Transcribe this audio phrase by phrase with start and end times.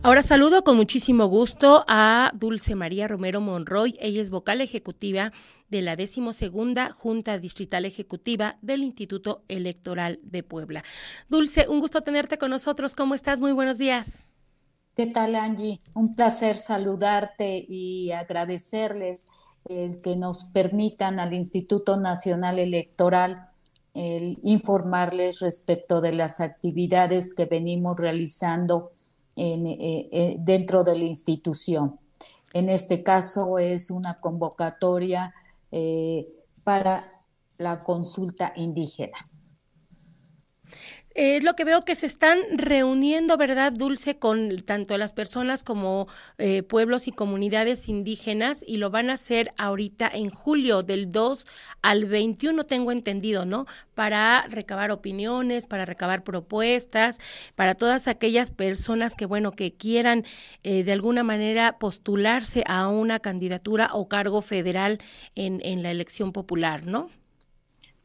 [0.00, 3.96] Ahora saludo con muchísimo gusto a Dulce María Romero Monroy.
[4.00, 5.32] Ella es vocal ejecutiva
[5.70, 10.84] de la decimosegunda Junta Distrital Ejecutiva del Instituto Electoral de Puebla.
[11.28, 12.94] Dulce, un gusto tenerte con nosotros.
[12.94, 13.40] ¿Cómo estás?
[13.40, 14.28] Muy buenos días.
[14.94, 15.80] ¿Qué tal, Angie?
[15.94, 19.28] Un placer saludarte y agradecerles
[19.68, 23.48] el que nos permitan al Instituto Nacional Electoral
[23.94, 28.92] el informarles respecto de las actividades que venimos realizando
[29.38, 31.98] eh, eh, dentro de la institución.
[32.52, 35.34] En este caso es una convocatoria
[35.70, 36.26] eh,
[36.64, 37.22] para
[37.56, 39.28] la consulta indígena.
[41.20, 46.06] Es lo que veo que se están reuniendo, ¿verdad, Dulce, con tanto las personas como
[46.38, 51.44] eh, pueblos y comunidades indígenas y lo van a hacer ahorita en julio del 2
[51.82, 53.66] al 21, tengo entendido, ¿no?
[53.96, 57.18] Para recabar opiniones, para recabar propuestas,
[57.56, 60.24] para todas aquellas personas que, bueno, que quieran
[60.62, 64.98] eh, de alguna manera postularse a una candidatura o cargo federal
[65.34, 67.10] en, en la elección popular, ¿no?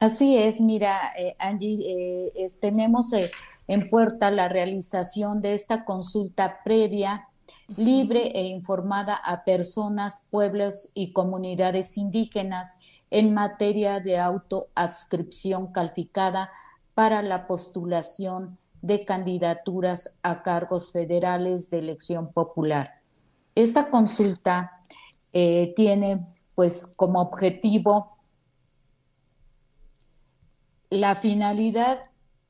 [0.03, 3.31] Así es, mira, eh, Angie, eh, tenemos eh,
[3.69, 7.29] en puerta la realización de esta consulta previa,
[7.77, 12.79] libre e informada a personas, pueblos y comunidades indígenas
[13.11, 16.51] en materia de autoadscripción calificada
[16.95, 22.99] para la postulación de candidaturas a cargos federales de elección popular.
[23.55, 24.81] Esta consulta
[25.31, 28.13] tiene pues como objetivo
[30.99, 32.05] la finalidad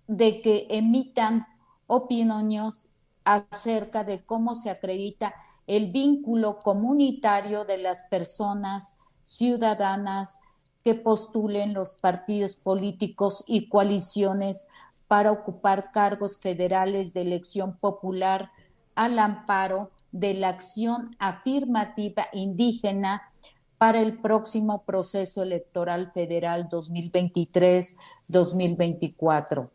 [0.08, 1.48] de que emitan
[1.88, 2.90] opiniones
[3.24, 5.34] acerca de cómo se acredita
[5.66, 10.42] el vínculo comunitario de las personas ciudadanas
[10.84, 14.68] que postulen los partidos políticos y coaliciones
[15.08, 18.52] para ocupar cargos federales de elección popular
[18.96, 23.32] al amparo de la acción afirmativa indígena
[23.84, 29.70] para el próximo proceso electoral federal 2023-2024.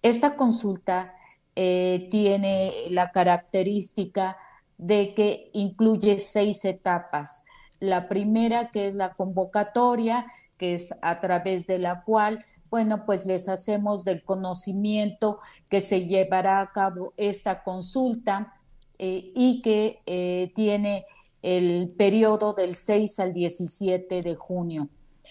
[0.00, 1.12] Esta consulta
[1.54, 4.38] eh, tiene la característica
[4.78, 7.44] de que incluye seis etapas.
[7.80, 10.24] La primera, que es la convocatoria,
[10.56, 15.38] que es a través de la cual, bueno, pues les hacemos del conocimiento
[15.68, 18.54] que se llevará a cabo esta consulta
[18.98, 21.04] eh, y que eh, tiene
[21.42, 24.88] el periodo del 6 al 17 de junio.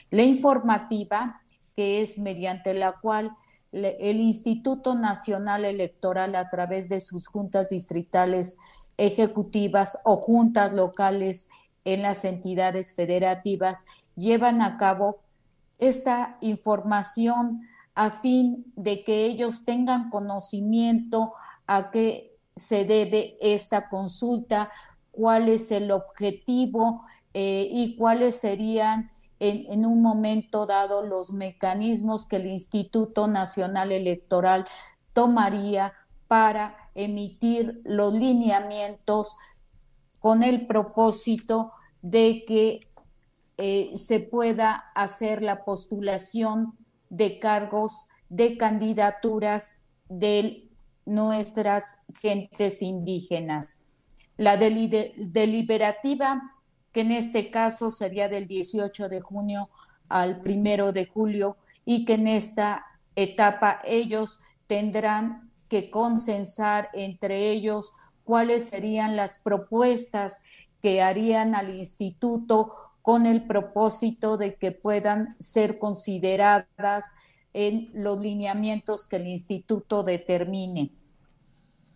[0.09, 1.41] La informativa,
[1.75, 3.31] que es mediante la cual
[3.71, 8.57] el Instituto Nacional Electoral, a través de sus juntas distritales
[8.97, 11.49] ejecutivas o juntas locales
[11.85, 13.85] en las entidades federativas,
[14.15, 15.19] llevan a cabo
[15.77, 17.61] esta información
[17.93, 21.33] a fin de que ellos tengan conocimiento
[21.65, 24.71] a qué se debe esta consulta,
[25.17, 32.37] cuál es el objetivo eh, y cuáles serían en, un momento dado los mecanismos que
[32.37, 34.65] el Instituto Nacional Electoral
[35.13, 35.93] tomaría
[36.27, 39.37] para emitir los lineamientos
[40.19, 42.79] con el propósito de que
[43.57, 46.77] eh, se pueda hacer la postulación
[47.09, 50.69] de cargos de candidaturas de
[51.05, 53.86] nuestras gentes indígenas.
[54.37, 56.53] La deliberativa,
[56.91, 59.69] que en este caso sería del 18 de junio
[60.07, 67.93] al 1 de julio, y que en esta etapa ellos tendrán que consensar entre ellos
[68.23, 70.43] cuáles serían las propuestas
[70.81, 77.15] que harían al instituto con el propósito de que puedan ser consideradas
[77.53, 80.91] en los lineamientos que el instituto determine.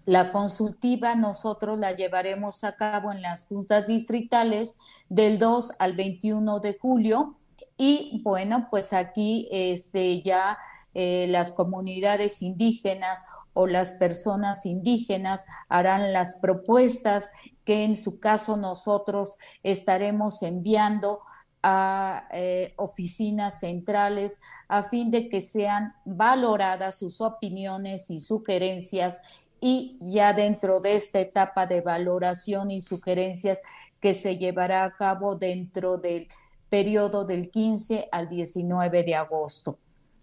[0.05, 6.59] La consultiva nosotros la llevaremos a cabo en las juntas distritales del 2 al 21
[6.59, 7.37] de julio.
[7.77, 10.57] Y bueno, pues aquí este, ya
[10.93, 17.31] eh, las comunidades indígenas o las personas indígenas harán las propuestas
[17.63, 21.21] que en su caso nosotros estaremos enviando
[21.63, 29.21] a eh, oficinas centrales a fin de que sean valoradas sus opiniones y sugerencias
[29.61, 33.61] y ya dentro de esta etapa de valoración y sugerencias
[34.01, 36.27] que se llevará a cabo dentro del
[36.69, 39.77] periodo del 15 al 19 de agosto.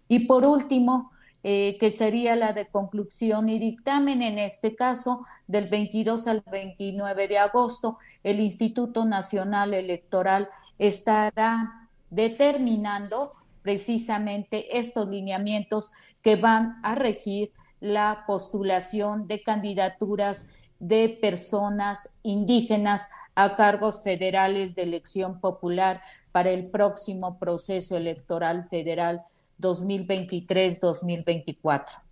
[0.09, 4.21] Y por último, eh, que sería la de conclusión y dictamen.
[4.21, 13.33] En este caso, del 22 al 29 de agosto, el Instituto Nacional Electoral estará determinando
[13.61, 20.49] precisamente estos lineamientos que van a regir la postulación de candidaturas
[20.79, 29.23] de personas indígenas a cargos federales de elección popular para el próximo proceso electoral federal
[29.59, 32.08] 2023-2024.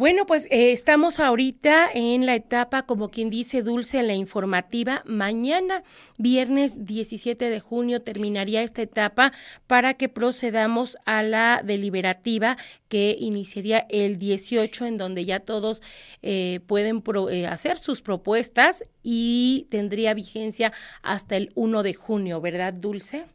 [0.00, 5.02] Bueno, pues eh, estamos ahorita en la etapa, como quien dice, dulce en la informativa.
[5.04, 5.82] Mañana,
[6.16, 9.34] viernes 17 de junio, terminaría esta etapa
[9.66, 12.56] para que procedamos a la deliberativa
[12.88, 15.82] que iniciaría el 18, en donde ya todos
[16.22, 22.72] eh, pueden eh, hacer sus propuestas y tendría vigencia hasta el 1 de junio, ¿verdad,
[22.72, 23.26] Dulce?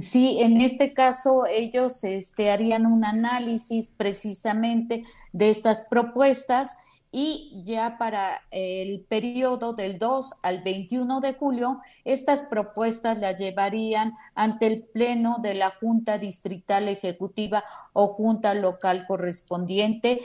[0.00, 6.76] Sí, en este caso ellos este, harían un análisis precisamente de estas propuestas
[7.10, 14.12] y ya para el periodo del 2 al 21 de julio, estas propuestas las llevarían
[14.34, 20.20] ante el Pleno de la Junta Distrital Ejecutiva o Junta Local correspondiente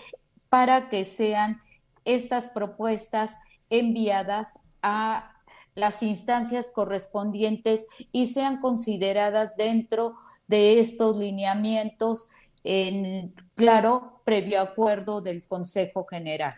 [0.49, 1.61] para que sean
[2.03, 3.39] estas propuestas
[3.69, 5.30] enviadas a
[5.75, 10.15] las instancias correspondientes y sean consideradas dentro
[10.47, 12.27] de estos lineamientos
[12.63, 16.55] en claro previo acuerdo del Consejo General.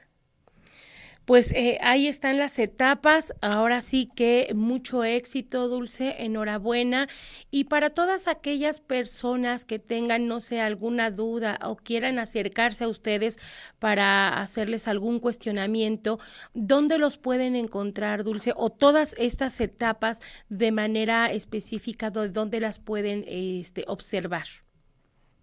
[1.26, 3.34] Pues eh, ahí están las etapas.
[3.42, 6.24] Ahora sí que mucho éxito, Dulce.
[6.24, 7.08] Enhorabuena.
[7.50, 12.90] Y para todas aquellas personas que tengan, no sé, alguna duda o quieran acercarse a
[12.90, 13.40] ustedes
[13.80, 16.20] para hacerles algún cuestionamiento,
[16.54, 18.52] ¿dónde los pueden encontrar, Dulce?
[18.58, 24.46] O todas estas etapas de manera específica, ¿dónde las pueden este, observar?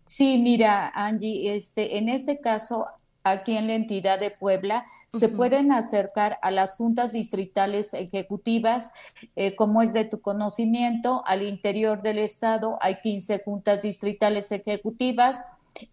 [0.05, 2.85] Sí, mira, Angie, este, en este caso
[3.25, 8.93] aquí en la entidad de Puebla, se pueden acercar a las juntas distritales ejecutivas,
[9.37, 15.45] eh, como es de tu conocimiento, al interior del estado hay 15 juntas distritales ejecutivas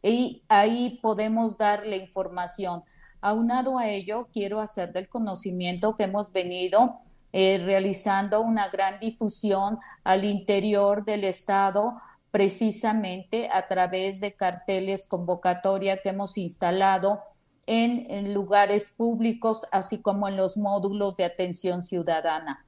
[0.02, 2.84] y ahí podemos dar la información.
[3.22, 7.00] Aunado a ello, quiero hacer del conocimiento que hemos venido
[7.34, 11.98] eh, realizando una gran difusión al interior del estado
[12.32, 17.22] precisamente a través de carteles convocatoria que hemos instalado
[17.66, 22.66] en, lugares públicos, así como en los módulos de atención ciudadana.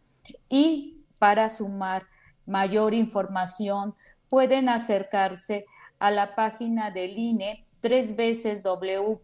[0.49, 2.03] Y para sumar
[2.45, 3.95] mayor información,
[4.29, 5.65] pueden acercarse
[5.99, 9.17] a la página del INE tres veces w.ine.mx.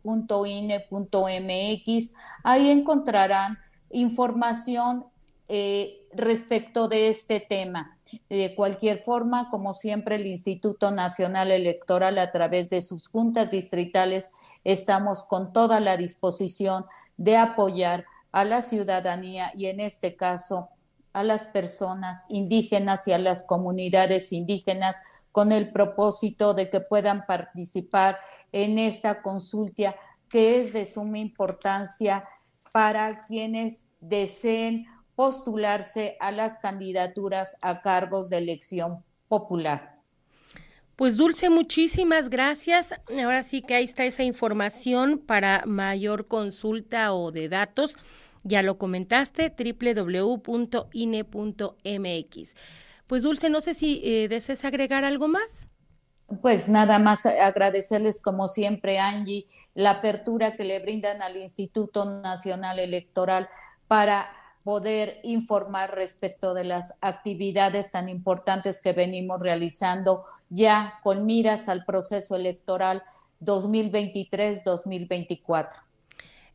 [2.44, 3.58] Ahí encontrarán
[3.90, 5.06] información
[5.48, 7.98] eh, respecto de este tema.
[8.30, 14.32] De cualquier forma, como siempre, el Instituto Nacional Electoral, a través de sus juntas distritales,
[14.64, 16.86] estamos con toda la disposición
[17.18, 20.70] de apoyar a la ciudadanía y, en este caso,
[21.14, 25.02] a las personas indígenas y a las comunidades indígenas
[25.32, 28.18] con el propósito de que puedan participar
[28.52, 29.96] en esta consulta
[30.30, 32.28] que es de suma importancia
[32.72, 34.86] para quienes deseen
[35.16, 39.96] postularse a las candidaturas a cargos de elección popular.
[40.96, 42.94] Pues Dulce, muchísimas gracias.
[43.22, 47.98] Ahora sí que ahí está esa información para mayor consulta o de datos.
[48.44, 50.46] Ya lo comentaste, www.ine.mx.
[53.08, 55.68] Pues Dulce, no sé si eh, deseas agregar algo más.
[56.42, 62.80] Pues nada más agradecerles como siempre, Angie, la apertura que le brindan al Instituto Nacional
[62.80, 63.48] Electoral
[63.88, 64.30] para
[64.66, 71.86] poder informar respecto de las actividades tan importantes que venimos realizando ya con miras al
[71.86, 73.04] proceso electoral
[73.42, 75.70] 2023-2024.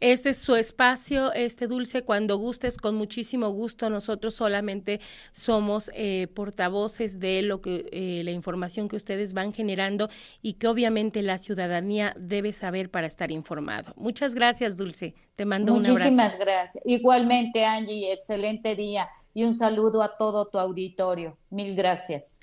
[0.00, 3.90] Este es su espacio, este dulce, cuando gustes, con muchísimo gusto.
[3.90, 4.98] Nosotros solamente
[5.30, 10.08] somos eh, portavoces de lo que eh, la información que ustedes van generando
[10.40, 13.92] y que obviamente la ciudadanía debe saber para estar informado.
[13.96, 15.14] Muchas gracias, Dulce.
[15.36, 15.92] Te mando un abrazo.
[15.92, 16.82] Muchísimas gracias.
[16.86, 21.36] Igualmente, Angie, excelente día y un saludo a todo tu auditorio.
[21.50, 22.40] Mil gracias.